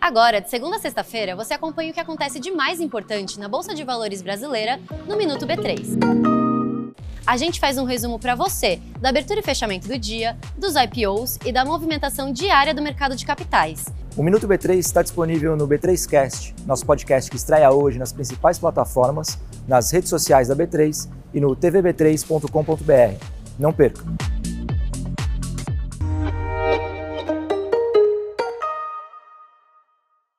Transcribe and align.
Agora, 0.00 0.40
de 0.40 0.48
segunda 0.48 0.76
a 0.76 0.78
sexta-feira, 0.78 1.34
você 1.34 1.54
acompanha 1.54 1.90
o 1.90 1.94
que 1.94 2.00
acontece 2.00 2.38
de 2.38 2.50
mais 2.50 2.80
importante 2.80 3.38
na 3.38 3.48
Bolsa 3.48 3.74
de 3.74 3.82
Valores 3.84 4.22
brasileira 4.22 4.80
no 5.06 5.16
Minuto 5.16 5.46
B3. 5.46 5.98
A 7.26 7.36
gente 7.36 7.60
faz 7.60 7.76
um 7.76 7.84
resumo 7.84 8.18
para 8.18 8.34
você 8.34 8.80
da 9.00 9.10
abertura 9.10 9.40
e 9.40 9.42
fechamento 9.42 9.86
do 9.86 9.98
dia, 9.98 10.38
dos 10.56 10.74
IPOs 10.76 11.38
e 11.44 11.52
da 11.52 11.64
movimentação 11.64 12.32
diária 12.32 12.72
do 12.72 12.80
mercado 12.80 13.14
de 13.14 13.26
capitais. 13.26 13.86
O 14.16 14.22
Minuto 14.22 14.48
B3 14.48 14.78
está 14.78 15.02
disponível 15.02 15.54
no 15.54 15.68
B3Cast, 15.68 16.54
nosso 16.64 16.86
podcast 16.86 17.30
que 17.30 17.36
estreia 17.36 17.70
hoje 17.70 17.98
nas 17.98 18.12
principais 18.12 18.58
plataformas, 18.58 19.38
nas 19.66 19.90
redes 19.90 20.08
sociais 20.08 20.48
da 20.48 20.56
B3 20.56 21.08
e 21.34 21.40
no 21.40 21.54
tvb3.com.br. 21.54 23.24
Não 23.58 23.72
perca! 23.72 24.27